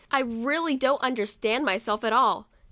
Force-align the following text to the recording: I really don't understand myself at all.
I 0.09 0.21
really 0.21 0.77
don't 0.77 0.99
understand 1.03 1.63
myself 1.63 2.03
at 2.03 2.11
all. 2.11 2.47